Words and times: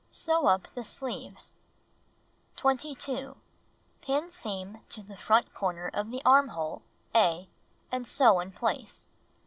Sew 0.09 0.47
up 0.47 0.67
the 0.73 0.83
sleeves. 0.83 1.59
22. 2.55 3.37
Pin 4.01 4.31
seam 4.31 4.79
to 4.89 5.03
the 5.03 5.15
front 5.15 5.53
corner 5.53 5.91
of 5.93 6.09
the 6.09 6.23
armhole 6.25 6.81
(A) 7.13 7.47
and 7.91 8.07
sew 8.07 8.39
in 8.39 8.51
place. 8.51 9.05